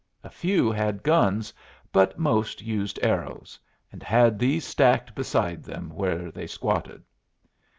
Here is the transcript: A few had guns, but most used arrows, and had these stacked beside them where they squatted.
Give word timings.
A 0.23 0.31
few 0.31 0.71
had 0.71 1.03
guns, 1.03 1.53
but 1.91 2.17
most 2.17 2.59
used 2.63 2.97
arrows, 3.03 3.59
and 3.91 4.01
had 4.01 4.39
these 4.39 4.65
stacked 4.65 5.13
beside 5.13 5.63
them 5.63 5.91
where 5.91 6.31
they 6.31 6.47
squatted. 6.47 7.03